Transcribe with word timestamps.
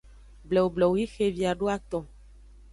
Blewu 0.49 0.69
blewu 0.75 0.95
yi 0.99 1.05
xevi 1.13 1.43
ado 1.51 1.65
aton. 1.75 2.05